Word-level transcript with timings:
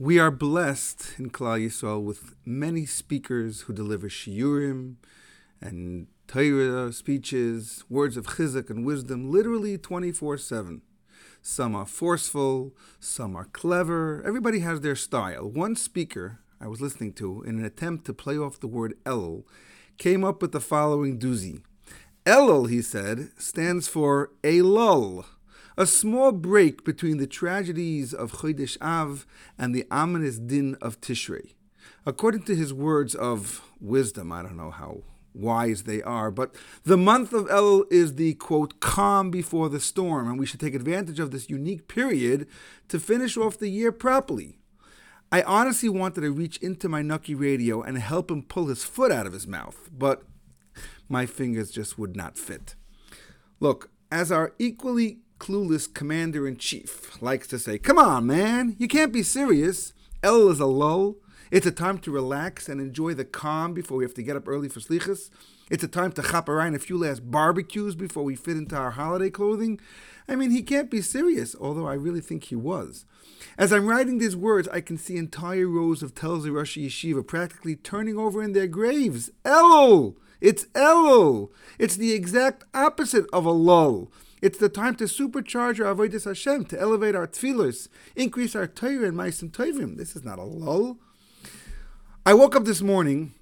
We 0.00 0.18
are 0.18 0.30
blessed 0.30 1.18
in 1.18 1.28
Klal 1.28 1.62
Yisrael 1.62 2.02
with 2.02 2.34
many 2.46 2.86
speakers 2.86 3.60
who 3.60 3.74
deliver 3.74 4.08
shiurim 4.08 4.94
and 5.60 6.06
Torah 6.26 6.90
speeches, 6.90 7.84
words 7.90 8.16
of 8.16 8.26
chizuk 8.26 8.70
and 8.70 8.86
wisdom, 8.86 9.30
literally 9.30 9.76
24 9.76 10.38
7. 10.38 10.80
Some 11.42 11.76
are 11.76 11.84
forceful, 11.84 12.74
some 12.98 13.36
are 13.36 13.44
clever. 13.44 14.22
Everybody 14.24 14.60
has 14.60 14.80
their 14.80 14.96
style. 14.96 15.46
One 15.50 15.76
speaker 15.76 16.38
I 16.62 16.66
was 16.66 16.80
listening 16.80 17.12
to, 17.16 17.42
in 17.42 17.58
an 17.58 17.64
attempt 17.66 18.06
to 18.06 18.14
play 18.14 18.38
off 18.38 18.58
the 18.58 18.68
word 18.68 18.94
Elul, 19.04 19.44
came 19.98 20.24
up 20.24 20.40
with 20.40 20.52
the 20.52 20.60
following 20.60 21.18
doozy. 21.18 21.60
Elul, 22.24 22.70
he 22.70 22.80
said, 22.80 23.32
stands 23.36 23.86
for 23.86 24.30
a 24.42 24.62
lull 24.62 25.26
a 25.80 25.86
small 25.86 26.30
break 26.30 26.84
between 26.84 27.16
the 27.16 27.26
tragedies 27.26 28.12
of 28.12 28.32
Chodesh 28.32 28.76
Av 28.82 29.26
and 29.56 29.74
the 29.74 29.86
ominous 29.90 30.38
din 30.38 30.76
of 30.82 31.00
Tishrei. 31.00 31.54
According 32.04 32.42
to 32.42 32.54
his 32.54 32.74
words 32.74 33.14
of 33.14 33.62
wisdom, 33.80 34.30
I 34.30 34.42
don't 34.42 34.58
know 34.58 34.70
how 34.70 35.04
wise 35.32 35.84
they 35.84 36.02
are, 36.02 36.30
but 36.30 36.54
the 36.84 36.98
month 36.98 37.32
of 37.32 37.48
El 37.50 37.86
is 37.90 38.16
the 38.16 38.34
quote 38.34 38.80
calm 38.80 39.30
before 39.30 39.70
the 39.70 39.80
storm, 39.80 40.28
and 40.28 40.38
we 40.38 40.44
should 40.44 40.60
take 40.60 40.74
advantage 40.74 41.18
of 41.18 41.30
this 41.30 41.48
unique 41.48 41.88
period 41.88 42.46
to 42.88 43.00
finish 43.00 43.38
off 43.38 43.56
the 43.56 43.70
year 43.70 43.90
properly. 43.90 44.58
I 45.32 45.40
honestly 45.40 45.88
wanted 45.88 46.20
to 46.20 46.30
reach 46.30 46.58
into 46.58 46.90
my 46.90 47.00
Nucky 47.00 47.34
radio 47.34 47.80
and 47.80 47.96
help 47.96 48.30
him 48.30 48.42
pull 48.42 48.66
his 48.66 48.84
foot 48.84 49.10
out 49.10 49.26
of 49.26 49.32
his 49.32 49.46
mouth, 49.46 49.88
but 49.90 50.24
my 51.08 51.24
fingers 51.24 51.70
just 51.70 51.98
would 51.98 52.14
not 52.14 52.36
fit. 52.36 52.74
Look, 53.60 53.88
as 54.12 54.30
our 54.30 54.52
equally 54.58 55.20
clueless 55.40 55.92
commander 55.92 56.46
in 56.46 56.56
chief 56.56 57.20
likes 57.20 57.48
to 57.48 57.58
say, 57.58 57.78
Come 57.78 57.98
on, 57.98 58.26
man, 58.26 58.76
you 58.78 58.86
can't 58.86 59.12
be 59.12 59.24
serious. 59.24 59.92
El 60.22 60.48
is 60.48 60.60
a 60.60 60.66
lull. 60.66 61.16
It's 61.50 61.66
a 61.66 61.72
time 61.72 61.98
to 62.00 62.12
relax 62.12 62.68
and 62.68 62.80
enjoy 62.80 63.14
the 63.14 63.24
calm 63.24 63.74
before 63.74 63.96
we 63.96 64.04
have 64.04 64.14
to 64.14 64.22
get 64.22 64.36
up 64.36 64.46
early 64.46 64.68
for 64.68 64.78
slichas. 64.78 65.30
It's 65.68 65.82
a 65.82 65.88
time 65.88 66.12
to 66.12 66.22
chop 66.22 66.48
around 66.48 66.76
a 66.76 66.78
few 66.78 66.98
last 66.98 67.28
barbecues 67.30 67.96
before 67.96 68.22
we 68.22 68.36
fit 68.36 68.56
into 68.56 68.76
our 68.76 68.92
holiday 68.92 69.30
clothing. 69.30 69.80
I 70.28 70.36
mean, 70.36 70.50
he 70.50 70.62
can't 70.62 70.90
be 70.90 71.00
serious, 71.00 71.56
although 71.60 71.88
I 71.88 71.94
really 71.94 72.20
think 72.20 72.44
he 72.44 72.56
was. 72.56 73.04
As 73.58 73.72
I'm 73.72 73.86
writing 73.86 74.18
these 74.18 74.36
words, 74.36 74.68
I 74.68 74.80
can 74.80 74.98
see 74.98 75.16
entire 75.16 75.66
rows 75.66 76.02
of 76.02 76.14
Telzer 76.14 76.52
Yeshiva 76.52 77.26
practically 77.26 77.76
turning 77.76 78.18
over 78.18 78.42
in 78.42 78.52
their 78.52 78.68
graves. 78.68 79.30
Elul! 79.44 80.16
It's 80.40 80.66
Elul! 80.66 81.50
It's 81.78 81.96
the 81.96 82.12
exact 82.12 82.64
opposite 82.74 83.26
of 83.32 83.44
a 83.44 83.50
lull. 83.50 84.12
It's 84.42 84.58
the 84.58 84.68
time 84.68 84.94
to 84.96 85.04
supercharge 85.04 85.84
our 85.84 85.94
avodas 85.94 86.24
Hashem, 86.24 86.64
to 86.66 86.80
elevate 86.80 87.14
our 87.14 87.26
tefillahs, 87.26 87.88
increase 88.16 88.56
our 88.56 88.66
Torah 88.66 89.08
and 89.08 89.16
Maisim 89.16 89.50
Tovim. 89.50 89.96
This 89.96 90.16
is 90.16 90.24
not 90.24 90.38
a 90.38 90.44
lull. 90.44 90.98
I 92.24 92.34
woke 92.34 92.56
up 92.56 92.64
this 92.64 92.80
morning 92.80 93.34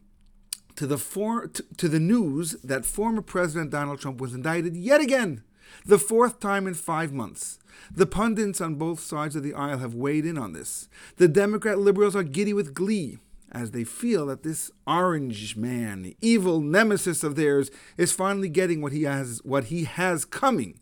to 0.74 0.86
the 0.86 0.98
for, 0.98 1.46
to, 1.46 1.64
to 1.76 1.88
the 1.88 2.00
news 2.00 2.52
that 2.64 2.84
former 2.84 3.22
President 3.22 3.70
Donald 3.70 4.00
Trump 4.00 4.20
was 4.20 4.34
indicted 4.34 4.76
yet 4.76 5.00
again, 5.00 5.44
the 5.84 5.98
fourth 5.98 6.40
time 6.40 6.66
in 6.66 6.74
five 6.74 7.12
months. 7.12 7.58
The 7.90 8.06
pundits 8.06 8.60
on 8.60 8.74
both 8.74 8.98
sides 9.00 9.36
of 9.36 9.42
the 9.44 9.54
aisle 9.54 9.78
have 9.78 9.94
weighed 9.94 10.26
in 10.26 10.36
on 10.36 10.52
this. 10.52 10.88
The 11.16 11.28
Democrat 11.28 11.78
liberals 11.78 12.16
are 12.16 12.24
giddy 12.24 12.52
with 12.52 12.74
glee 12.74 13.18
as 13.52 13.70
they 13.70 13.84
feel 13.84 14.26
that 14.26 14.42
this 14.42 14.70
orange 14.86 15.56
man, 15.56 16.02
the 16.02 16.16
evil 16.20 16.60
nemesis 16.60 17.22
of 17.24 17.36
theirs, 17.36 17.70
is 17.96 18.12
finally 18.12 18.48
getting 18.48 18.80
what 18.80 18.92
he 18.92 19.04
has 19.04 19.40
what 19.44 19.64
he 19.64 19.84
has 19.84 20.24
coming. 20.24 20.78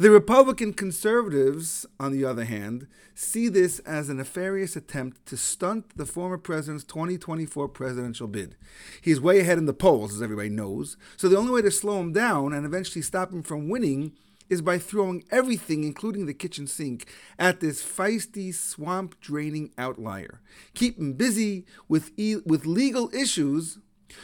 The 0.00 0.10
Republican 0.10 0.72
conservatives, 0.72 1.84
on 1.98 2.10
the 2.10 2.24
other 2.24 2.44
hand, 2.44 2.86
see 3.14 3.48
this 3.48 3.80
as 3.80 4.08
a 4.08 4.14
nefarious 4.14 4.74
attempt 4.74 5.26
to 5.26 5.36
stunt 5.36 5.94
the 5.94 6.06
former 6.06 6.38
president's 6.38 6.84
2024 6.84 7.68
presidential 7.68 8.26
bid. 8.26 8.56
He's 9.02 9.20
way 9.20 9.40
ahead 9.40 9.58
in 9.58 9.66
the 9.66 9.74
polls, 9.74 10.14
as 10.14 10.22
everybody 10.22 10.48
knows, 10.48 10.96
so 11.18 11.28
the 11.28 11.36
only 11.36 11.52
way 11.52 11.60
to 11.60 11.70
slow 11.70 12.00
him 12.00 12.14
down 12.14 12.54
and 12.54 12.64
eventually 12.64 13.02
stop 13.02 13.30
him 13.30 13.42
from 13.42 13.68
winning 13.68 14.12
is 14.50 14.60
by 14.60 14.78
throwing 14.78 15.24
everything, 15.30 15.84
including 15.84 16.26
the 16.26 16.34
kitchen 16.34 16.66
sink, 16.66 17.06
at 17.38 17.60
this 17.60 17.82
feisty, 17.82 18.52
swamp 18.54 19.18
draining 19.20 19.70
outlier. 19.78 20.40
Keep 20.74 20.98
him 20.98 21.14
busy 21.14 21.64
with, 21.88 22.10
e- 22.18 22.42
with 22.44 22.66
legal 22.66 23.08
issues 23.14 23.78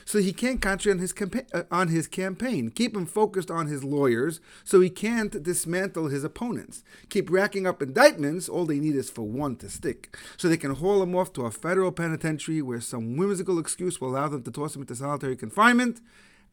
so 0.05 0.19
he 0.19 0.33
can't 0.33 0.61
concentrate 0.61 0.93
on 0.93 0.99
his, 0.99 1.13
campa- 1.13 1.55
uh, 1.55 1.63
on 1.71 1.89
his 1.89 2.07
campaign. 2.07 2.71
Keep 2.71 2.97
him 2.97 3.07
focused 3.07 3.51
on 3.51 3.67
his 3.67 3.85
lawyers 3.85 4.41
so 4.65 4.81
he 4.81 4.91
can't 4.91 5.43
dismantle 5.43 6.09
his 6.09 6.25
opponents. 6.25 6.83
Keep 7.09 7.31
racking 7.31 7.67
up 7.67 7.83
indictments, 7.83 8.49
all 8.49 8.67
they 8.67 8.81
need 8.81 8.97
is 8.97 9.11
for 9.11 9.23
one 9.23 9.57
to 9.57 9.69
stick, 9.69 10.17
so 10.37 10.49
they 10.49 10.57
can 10.57 10.75
haul 10.75 11.03
him 11.03 11.15
off 11.15 11.33
to 11.35 11.43
a 11.43 11.51
federal 11.51 11.93
penitentiary 11.93 12.63
where 12.63 12.81
some 12.81 13.17
whimsical 13.17 13.59
excuse 13.59 14.01
will 14.01 14.11
allow 14.11 14.29
them 14.29 14.43
to 14.43 14.51
toss 14.51 14.75
him 14.75 14.83
into 14.83 14.95
solitary 14.95 15.37
confinement, 15.37 16.01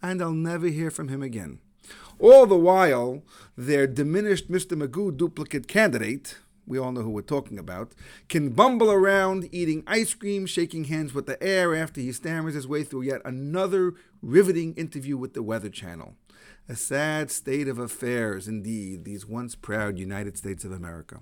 and 0.02 0.22
I'll 0.22 0.32
never 0.32 0.68
hear 0.68 0.92
from 0.92 1.08
him 1.08 1.24
again. 1.24 1.60
All 2.20 2.46
the 2.46 2.56
while, 2.56 3.24
their 3.58 3.88
diminished 3.88 4.52
Mr. 4.52 4.78
Magoo 4.78 5.16
duplicate 5.16 5.68
candidate, 5.68 6.38
we 6.66 6.78
all 6.78 6.92
know 6.92 7.02
who 7.02 7.10
we're 7.10 7.22
talking 7.22 7.60
about, 7.60 7.94
can 8.30 8.52
bumble 8.52 8.92
around 8.92 9.50
eating 9.52 9.84
ice 9.86 10.14
cream, 10.14 10.46
shaking 10.46 10.86
hands 10.86 11.14
with 11.14 11.26
the 11.26 11.42
air 11.44 11.76
after 11.76 12.00
he 12.00 12.12
stammers 12.12 12.54
his 12.54 12.68
way 12.68 12.84
through 12.84 13.02
yet 13.02 13.22
another 13.26 13.94
riveting 14.22 14.74
interview 14.76 15.18
with 15.18 15.34
the 15.34 15.44
Weather 15.44 15.70
Channel. 15.70 16.16
A 16.70 16.76
sad 16.76 17.30
state 17.30 17.68
of 17.68 17.78
affairs, 17.78 18.48
indeed, 18.48 19.04
these 19.04 19.26
once 19.26 19.56
proud 19.56 20.00
United 20.00 20.38
States 20.38 20.64
of 20.64 20.72
America. 20.72 21.20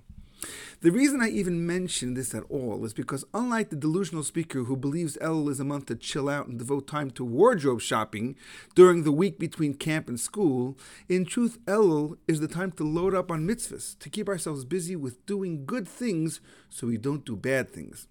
The 0.81 0.91
reason 0.91 1.21
I 1.21 1.29
even 1.29 1.67
mention 1.67 2.13
this 2.13 2.33
at 2.33 2.43
all 2.49 2.83
is 2.83 2.93
because, 2.93 3.23
unlike 3.33 3.69
the 3.69 3.75
delusional 3.75 4.23
speaker 4.23 4.63
who 4.63 4.75
believes 4.75 5.17
Elul 5.17 5.51
is 5.51 5.59
a 5.59 5.63
month 5.63 5.85
to 5.87 5.95
chill 5.95 6.27
out 6.27 6.47
and 6.47 6.57
devote 6.57 6.87
time 6.87 7.11
to 7.11 7.23
wardrobe 7.23 7.81
shopping 7.81 8.35
during 8.73 9.03
the 9.03 9.11
week 9.11 9.37
between 9.37 9.75
camp 9.75 10.07
and 10.07 10.19
school, 10.19 10.77
in 11.07 11.25
truth, 11.25 11.59
Elul 11.65 12.17
is 12.27 12.39
the 12.39 12.47
time 12.47 12.71
to 12.73 12.83
load 12.83 13.13
up 13.13 13.29
on 13.29 13.47
mitzvahs, 13.47 13.97
to 13.99 14.09
keep 14.09 14.27
ourselves 14.27 14.65
busy 14.65 14.95
with 14.95 15.23
doing 15.25 15.65
good 15.65 15.87
things 15.87 16.41
so 16.69 16.87
we 16.87 16.97
don't 16.97 17.25
do 17.25 17.35
bad 17.35 17.69
things. 17.69 18.07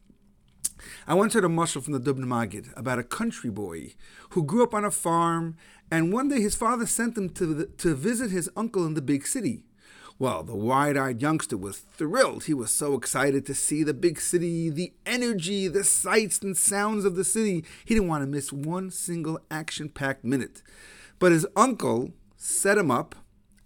I 1.06 1.14
once 1.14 1.34
heard 1.34 1.44
a 1.44 1.48
mushal 1.48 1.82
from 1.82 1.92
the 1.92 2.00
Dubno 2.00 2.26
Maggid 2.26 2.68
about 2.76 2.98
a 2.98 3.04
country 3.04 3.50
boy 3.50 3.94
who 4.30 4.44
grew 4.44 4.62
up 4.62 4.74
on 4.74 4.84
a 4.84 4.91
farm, 4.91 5.56
and 5.91 6.12
one 6.12 6.28
day 6.28 6.41
his 6.41 6.54
father 6.54 6.86
sent 6.86 7.18
him 7.18 7.30
to, 7.30 7.47
the, 7.47 7.66
to 7.66 7.94
visit 7.94 8.30
his 8.30 8.48
uncle 8.56 8.86
in 8.86 8.94
the 8.94 9.02
big 9.02 9.26
city. 9.26 9.64
Well, 10.20 10.42
the 10.42 10.54
wide 10.54 10.98
eyed 10.98 11.22
youngster 11.22 11.56
was 11.56 11.78
thrilled. 11.78 12.44
He 12.44 12.53
was 12.53 12.70
so 12.70 12.92
excited 12.92 13.47
to 13.47 13.54
see 13.54 13.82
the 13.82 13.94
big 13.94 14.20
city, 14.20 14.69
the 14.69 14.92
energy, 15.06 15.66
the 15.66 15.82
sights 15.82 16.41
and 16.42 16.54
sounds 16.54 17.06
of 17.06 17.16
the 17.16 17.25
city. 17.25 17.64
He 17.86 17.94
didn't 17.94 18.10
want 18.10 18.22
to 18.22 18.26
miss 18.26 18.53
one 18.53 18.91
single 18.91 19.41
action 19.50 19.88
packed 19.88 20.22
minute. 20.22 20.62
But 21.19 21.32
his 21.32 21.47
uncle 21.56 22.10
set 22.36 22.76
him 22.76 22.91
up 22.91 23.14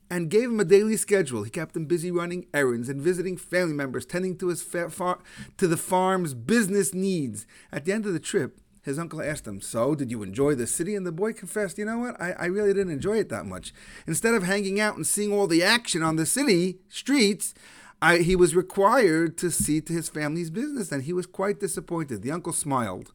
and 0.08 0.30
gave 0.30 0.44
him 0.44 0.60
a 0.60 0.64
daily 0.64 0.96
schedule. 0.96 1.42
He 1.42 1.50
kept 1.50 1.76
him 1.76 1.86
busy 1.86 2.12
running 2.12 2.46
errands 2.54 2.88
and 2.88 3.02
visiting 3.02 3.36
family 3.36 3.74
members, 3.74 4.06
tending 4.06 4.38
to 4.38 4.46
his 4.46 4.62
fa- 4.62 4.90
far- 4.90 5.18
to 5.56 5.66
the 5.66 5.76
farm's 5.76 6.34
business 6.34 6.94
needs. 6.94 7.48
At 7.72 7.84
the 7.84 7.92
end 7.92 8.06
of 8.06 8.12
the 8.12 8.20
trip, 8.20 8.60
his 8.84 8.98
uncle 8.98 9.22
asked 9.22 9.46
him, 9.46 9.60
So, 9.60 9.94
did 9.94 10.10
you 10.10 10.22
enjoy 10.22 10.54
the 10.54 10.66
city? 10.66 10.94
And 10.94 11.06
the 11.06 11.12
boy 11.12 11.32
confessed, 11.32 11.78
You 11.78 11.86
know 11.86 11.98
what? 11.98 12.20
I, 12.20 12.32
I 12.32 12.46
really 12.46 12.74
didn't 12.74 12.92
enjoy 12.92 13.18
it 13.18 13.30
that 13.30 13.46
much. 13.46 13.72
Instead 14.06 14.34
of 14.34 14.42
hanging 14.42 14.78
out 14.78 14.96
and 14.96 15.06
seeing 15.06 15.32
all 15.32 15.46
the 15.46 15.64
action 15.64 16.02
on 16.02 16.16
the 16.16 16.26
city 16.26 16.78
streets, 16.88 17.54
I, 18.02 18.18
he 18.18 18.36
was 18.36 18.54
required 18.54 19.38
to 19.38 19.50
see 19.50 19.80
to 19.80 19.92
his 19.92 20.10
family's 20.10 20.50
business, 20.50 20.92
and 20.92 21.04
he 21.04 21.14
was 21.14 21.26
quite 21.26 21.60
disappointed. 21.60 22.20
The 22.20 22.30
uncle 22.30 22.52
smiled 22.52 23.12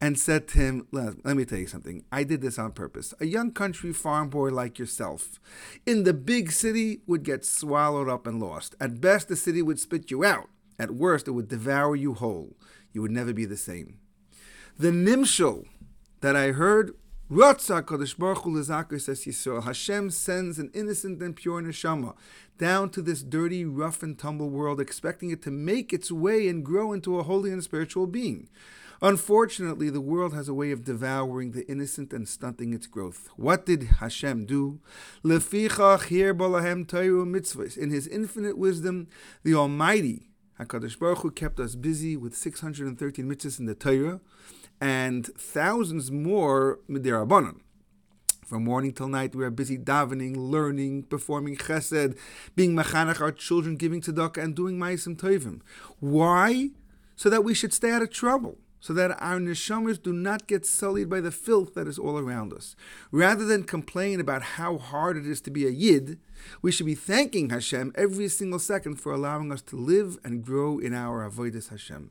and 0.00 0.18
said 0.18 0.46
to 0.48 0.58
him, 0.58 0.86
let, 0.92 1.24
let, 1.24 1.36
me 1.36 1.46
tell 1.46 1.58
you 1.58 1.66
something. 1.66 2.04
I 2.12 2.22
did 2.22 2.42
this 2.42 2.58
on 2.58 2.72
purpose. 2.72 3.14
A 3.18 3.24
young 3.24 3.50
country 3.50 3.94
farm 3.94 4.28
boy 4.28 4.50
like 4.50 4.78
yourself 4.78 5.40
in 5.86 6.02
the 6.02 6.12
big 6.12 6.52
city 6.52 7.00
would 7.06 7.22
get 7.22 7.46
swallowed 7.46 8.08
up 8.08 8.26
and 8.26 8.38
lost. 8.38 8.74
At 8.78 9.00
best, 9.00 9.28
the 9.28 9.36
city 9.36 9.62
would 9.62 9.80
spit 9.80 10.10
you 10.10 10.24
out. 10.24 10.50
At 10.78 10.90
worst, 10.90 11.28
it 11.28 11.30
would 11.30 11.48
devour 11.48 11.96
you 11.96 12.12
whole. 12.12 12.56
You 12.92 13.00
would 13.02 13.10
never 13.10 13.32
be 13.32 13.46
the 13.46 13.56
same. 13.56 13.98
The 14.78 14.90
nimshal 14.90 15.64
that 16.20 16.36
I 16.36 16.48
heard, 16.48 16.94
Ratza 17.30 17.80
Kodesh 17.80 18.18
Baruch 18.18 18.42
Hu 18.42 18.62
says 18.62 19.24
Yisrael. 19.24 19.64
Hashem 19.64 20.10
sends 20.10 20.58
an 20.58 20.70
innocent 20.74 21.22
and 21.22 21.34
pure 21.34 21.62
neshama 21.62 22.14
down 22.58 22.90
to 22.90 23.00
this 23.00 23.22
dirty, 23.22 23.64
rough 23.64 24.02
and 24.02 24.18
tumble 24.18 24.50
world, 24.50 24.78
expecting 24.78 25.30
it 25.30 25.40
to 25.44 25.50
make 25.50 25.94
its 25.94 26.12
way 26.12 26.46
and 26.46 26.62
grow 26.62 26.92
into 26.92 27.18
a 27.18 27.22
holy 27.22 27.50
and 27.50 27.64
spiritual 27.64 28.06
being. 28.06 28.50
Unfortunately, 29.00 29.88
the 29.88 30.02
world 30.02 30.34
has 30.34 30.46
a 30.46 30.52
way 30.52 30.70
of 30.72 30.84
devouring 30.84 31.52
the 31.52 31.66
innocent 31.70 32.12
and 32.12 32.28
stunting 32.28 32.74
its 32.74 32.86
growth. 32.86 33.30
What 33.36 33.64
did 33.64 33.84
Hashem 34.00 34.44
do? 34.44 34.80
Lefichach 35.24 36.08
hirbah 36.08 36.50
lahem 36.50 36.84
mitzvahs. 36.84 37.78
In 37.78 37.88
His 37.88 38.06
infinite 38.06 38.58
wisdom, 38.58 39.08
the 39.42 39.54
Almighty 39.54 40.28
Hakadosh 40.60 40.98
Baruch 40.98 41.18
Hu 41.18 41.30
kept 41.30 41.60
us 41.60 41.74
busy 41.74 42.16
with 42.16 42.34
613 42.34 43.26
mitzvahs 43.26 43.58
in 43.58 43.66
the 43.66 43.74
Torah 43.74 44.20
and 44.80 45.26
thousands 45.38 46.10
more 46.10 46.80
midirabanan. 46.88 47.60
From 48.44 48.64
morning 48.64 48.92
till 48.92 49.08
night, 49.08 49.34
we 49.34 49.44
are 49.44 49.50
busy 49.50 49.76
davening, 49.76 50.36
learning, 50.36 51.04
performing 51.04 51.56
chesed, 51.56 52.16
being 52.54 52.76
mechanech 52.76 53.20
our 53.20 53.32
children, 53.32 53.76
giving 53.76 54.00
tzedakah, 54.00 54.42
and 54.42 54.54
doing 54.54 54.78
ma'asim 54.78 55.16
tovim. 55.16 55.62
Why? 55.98 56.70
so 57.16 57.30
that 57.30 57.42
we 57.42 57.54
should 57.54 57.72
stay 57.72 57.90
out 57.90 58.02
of 58.02 58.10
trouble 58.10 58.58
so 58.78 58.92
that 58.92 59.10
our 59.20 59.38
neshamas 59.38 60.00
do 60.00 60.12
not 60.12 60.46
get 60.46 60.64
sullied 60.64 61.08
by 61.08 61.20
the 61.20 61.32
filth 61.32 61.74
that 61.74 61.88
is 61.88 61.98
all 61.98 62.18
around 62.18 62.52
us. 62.52 62.76
Rather 63.10 63.44
than 63.44 63.64
complain 63.64 64.20
about 64.20 64.42
how 64.42 64.78
hard 64.78 65.16
it 65.16 65.26
is 65.26 65.40
to 65.40 65.50
be 65.50 65.66
a 65.66 65.70
yid, 65.70 66.20
we 66.62 66.70
should 66.70 66.86
be 66.86 66.94
thanking 66.94 67.50
Hashem 67.50 67.92
every 67.96 68.28
single 68.28 68.60
second 68.60 68.96
for 68.96 69.12
allowing 69.12 69.50
us 69.50 69.62
to 69.62 69.76
live 69.76 70.18
and 70.22 70.44
grow 70.44 70.78
in 70.78 70.94
our 70.94 71.28
avodas 71.28 71.70
Hashem. 71.70 72.10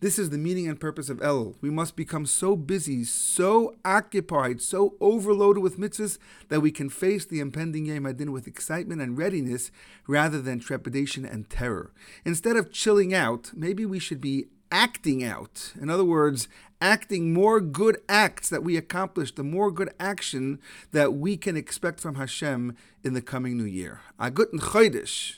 This 0.00 0.18
is 0.18 0.30
the 0.30 0.38
meaning 0.38 0.68
and 0.68 0.78
purpose 0.78 1.08
of 1.08 1.22
El. 1.22 1.54
We 1.60 1.70
must 1.70 1.96
become 1.96 2.26
so 2.26 2.56
busy, 2.56 3.04
so 3.04 3.76
occupied, 3.84 4.60
so 4.60 4.94
overloaded 5.00 5.62
with 5.62 5.78
mitzvahs 5.78 6.18
that 6.48 6.60
we 6.60 6.70
can 6.70 6.90
face 6.90 7.24
the 7.24 7.40
impending 7.40 7.86
Yom 7.86 8.04
Hadin 8.04 8.30
with 8.30 8.46
excitement 8.46 9.00
and 9.00 9.16
readiness 9.16 9.70
rather 10.06 10.42
than 10.42 10.58
trepidation 10.58 11.24
and 11.24 11.48
terror. 11.48 11.92
Instead 12.24 12.56
of 12.56 12.72
chilling 12.72 13.14
out, 13.14 13.52
maybe 13.54 13.86
we 13.86 13.98
should 13.98 14.20
be 14.20 14.46
acting 14.70 15.22
out. 15.22 15.72
In 15.80 15.88
other 15.88 16.04
words, 16.04 16.48
acting 16.80 17.32
more 17.32 17.60
good 17.60 17.96
acts 18.08 18.50
that 18.50 18.64
we 18.64 18.76
accomplish, 18.76 19.32
the 19.32 19.44
more 19.44 19.70
good 19.70 19.92
action 20.00 20.58
that 20.90 21.14
we 21.14 21.36
can 21.36 21.56
expect 21.56 22.00
from 22.00 22.16
Hashem 22.16 22.76
in 23.02 23.14
the 23.14 23.22
coming 23.22 23.56
new 23.56 23.64
year. 23.64 24.00
A 24.18 24.30
guten 24.30 24.58
Chodesh. 24.58 25.36